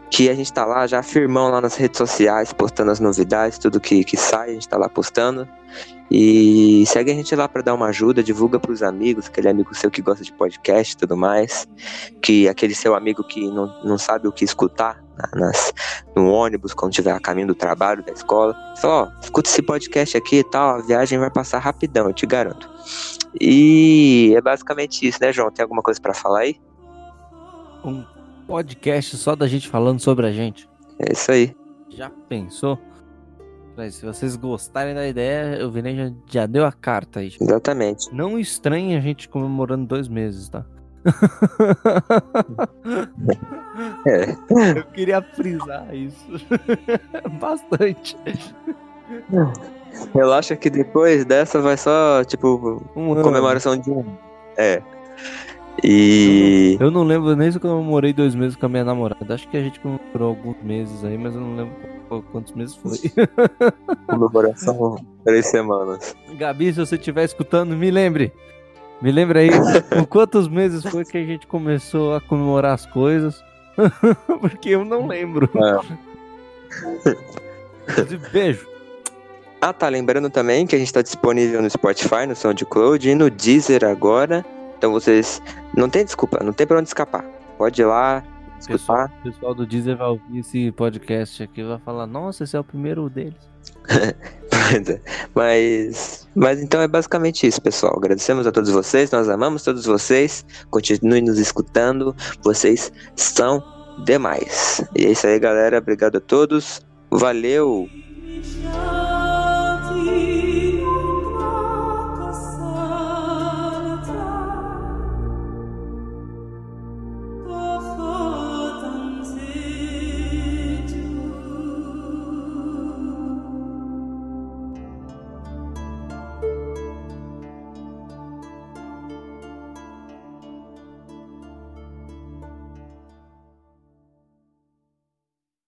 que 0.10 0.28
a 0.28 0.34
gente 0.34 0.52
tá 0.52 0.66
lá 0.66 0.88
já 0.88 1.04
firmão 1.04 1.52
lá 1.52 1.62
nas 1.62 1.76
redes 1.76 2.00
sociais, 2.00 2.52
postando 2.52 2.90
as 2.90 3.00
novidades, 3.00 3.60
tudo 3.60 3.80
que, 3.80 4.04
que 4.04 4.18
sai, 4.18 4.50
a 4.50 4.54
gente 4.54 4.68
tá 4.68 4.78
lá 4.78 4.90
postando. 4.90 5.48
E 6.10 6.84
segue 6.88 7.12
a 7.12 7.16
gente 7.16 7.36
lá 7.36 7.48
para 7.48 7.62
dar 7.62 7.76
uma 7.76 7.88
ajuda, 7.88 8.24
divulga 8.24 8.60
para 8.60 8.72
os 8.72 8.82
amigos, 8.82 9.28
aquele 9.28 9.50
amigo 9.50 9.76
seu 9.76 9.92
que 9.92 10.02
gosta 10.02 10.24
de 10.24 10.34
podcast 10.34 10.96
e 10.96 10.98
tudo 10.98 11.16
mais, 11.16 11.68
que 12.24 12.48
aquele 12.48 12.74
seu 12.74 12.96
amigo 12.96 13.24
que 13.24 13.52
não, 13.52 13.68
não 13.84 14.00
sabe 14.00 14.28
o 14.28 14.32
que 14.32 14.44
escutar 14.44 15.05
nas, 15.36 15.74
no 16.16 16.32
ônibus, 16.32 16.74
quando 16.74 16.92
estiver 16.92 17.12
a 17.12 17.20
caminho 17.20 17.48
do 17.48 17.56
trabalho, 17.56 18.04
da 18.04 18.12
escola. 18.12 18.56
Só, 18.76 19.04
ó, 19.04 19.20
escuta 19.22 19.50
esse 19.50 19.62
podcast 19.62 20.18
aqui 20.18 20.38
e 20.38 20.44
tal, 20.44 20.78
a 20.78 20.82
viagem 20.82 21.20
vai 21.20 21.30
passar 21.30 21.60
rapidão, 21.60 22.08
eu 22.08 22.14
te 22.14 22.26
garanto. 22.26 22.70
E 23.40 24.34
é 24.36 24.42
basicamente 24.42 25.08
isso, 25.08 25.20
né, 25.22 25.32
João? 25.32 25.52
Tem 25.52 25.64
alguma 25.64 25.82
coisa 25.82 26.00
para 26.00 26.14
falar 26.14 26.42
aí? 26.42 26.60
Um 27.84 28.04
podcast 28.48 29.18
só 29.18 29.36
da 29.36 29.48
gente 29.48 29.68
falando 29.68 30.00
sobre 30.00 30.28
a 30.28 30.32
gente. 30.32 30.70
É 31.00 31.12
isso 31.12 31.32
aí. 31.32 31.56
Já 31.90 32.10
pensou? 32.30 32.80
Mas 33.76 33.96
se 33.96 34.06
vocês 34.06 34.36
gostarem 34.36 34.96
da 34.96 35.06
ideia, 35.06 35.66
o 35.66 35.72
Vinei 35.72 35.96
já, 35.96 36.12
já 36.30 36.46
deu 36.46 36.66
a 36.66 36.72
carta 36.72 37.20
aí. 37.20 37.34
Exatamente. 37.40 38.14
Não 38.14 38.40
estranhe 38.40 38.96
a 38.96 39.02
gente 39.02 39.28
comemorando 39.28 39.86
dois 39.86 40.08
meses, 40.08 40.48
tá? 40.48 40.66
É. 44.06 44.80
Eu 44.80 44.84
queria 44.94 45.22
frisar 45.22 45.94
isso. 45.94 46.26
Bastante. 47.40 48.18
Relaxa 50.14 50.56
que 50.56 50.70
depois 50.70 51.26
dessa 51.26 51.62
vai 51.62 51.78
só, 51.78 52.24
tipo, 52.24 52.82
comemoração 52.94 53.78
de 53.78 53.90
um. 53.92 54.06
É. 54.58 54.82
E. 55.84 56.78
Eu 56.80 56.90
não 56.90 57.04
lembro 57.04 57.36
nem 57.36 57.52
se 57.52 57.58
eu 57.58 57.62
comemorei 57.62 58.14
dois 58.14 58.34
meses 58.34 58.56
com 58.56 58.66
a 58.66 58.70
minha 58.70 58.84
namorada. 58.86 59.34
Acho 59.34 59.48
que 59.50 59.58
a 59.58 59.62
gente 59.62 59.80
comemorou 59.80 60.30
alguns 60.30 60.56
meses 60.64 61.04
aí, 61.04 61.18
mas 61.18 61.36
eu 61.36 61.42
não 61.42 61.56
lembro 61.56 61.74
qu- 62.10 62.22
quantos 62.32 62.54
meses 62.54 62.76
foi. 62.76 62.98
Comemoração 64.08 64.98
três 65.26 65.48
semanas. 65.48 66.16
Gabi, 66.38 66.72
se 66.74 66.80
você 66.80 66.96
estiver 66.96 67.26
escutando, 67.26 67.76
me 67.76 67.92
lembre. 67.92 68.32
Me 69.02 69.12
lembre 69.12 69.40
aí 69.40 69.50
com 69.94 70.06
quantos 70.06 70.48
meses 70.48 70.84
foi 70.84 71.04
que 71.04 71.18
a 71.18 71.24
gente 71.24 71.46
começou 71.48 72.16
a 72.16 72.22
comemorar 72.22 72.74
as 72.74 72.86
coisas. 72.86 73.44
Porque 74.40 74.70
eu 74.70 74.86
não 74.86 75.06
lembro. 75.06 75.50
Inclusive, 77.88 78.30
Beijo. 78.30 78.68
Ah, 79.62 79.74
tá. 79.74 79.90
Lembrando 79.90 80.30
também 80.30 80.66
que 80.66 80.76
a 80.76 80.80
gente 80.80 80.94
tá 80.94 81.02
disponível 81.02 81.62
no 81.62 81.70
Spotify, 81.70 82.26
no 82.28 82.36
SoundCloud 82.36 83.10
e 83.10 83.16
no 83.16 83.30
Deezer 83.30 83.84
agora. 83.84 84.46
Então 84.78 84.92
vocês. 84.92 85.42
Não 85.76 85.90
tem 85.90 86.06
desculpa, 86.06 86.44
não 86.44 86.54
tem 86.54 86.66
pra 86.66 86.78
onde 86.78 86.88
escapar. 86.88 87.26
Pode 87.58 87.82
ir 87.82 87.86
lá, 87.86 88.24
escutar. 88.60 89.12
o 89.20 89.24
pessoal 89.32 89.56
do 89.56 89.66
Deezer 89.66 89.98
vai 89.98 90.08
ouvir 90.08 90.40
esse 90.40 90.72
podcast 90.72 91.44
aqui 91.44 91.62
e 91.62 91.64
vai 91.64 91.80
falar: 91.80 92.08
Nossa, 92.08 92.44
esse 92.44 92.56
é 92.56 92.60
o 92.60 92.64
primeiro 92.64 93.10
deles. 93.10 93.36
É. 94.66 95.00
Mas, 95.36 96.25
mas 96.36 96.62
então 96.62 96.82
é 96.82 96.88
basicamente 96.88 97.48
isso, 97.48 97.62
pessoal. 97.62 97.96
Agradecemos 97.98 98.46
a 98.46 98.52
todos 98.52 98.70
vocês, 98.70 99.10
nós 99.12 99.30
amamos 99.30 99.64
todos 99.64 99.86
vocês. 99.86 100.46
Continuem 100.70 101.22
nos 101.22 101.40
escutando, 101.40 102.16
vocês 102.44 102.92
são 103.16 103.64
demais. 104.04 104.84
E 104.96 105.06
é 105.06 105.12
isso 105.12 105.26
aí, 105.26 105.40
galera. 105.40 105.78
Obrigado 105.78 106.18
a 106.18 106.22
todos. 106.22 106.82
Valeu! 107.10 107.88